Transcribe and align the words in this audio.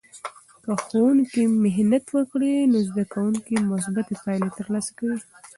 که 0.63 0.71
ښوونکی 0.85 1.43
محنت 1.63 2.05
وکړي، 2.11 2.53
نو 2.71 2.77
زده 2.89 3.03
کوونکې 3.13 3.55
مثبتې 3.71 4.13
پایلې 4.23 4.49
ترلاسه 4.57 4.91
کوي. 4.99 5.17